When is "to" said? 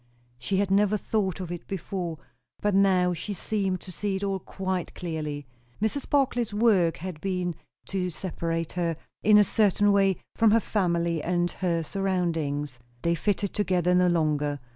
3.81-3.91, 7.89-8.09